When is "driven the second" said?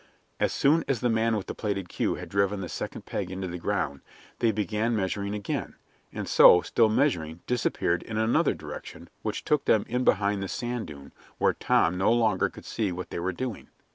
2.27-3.05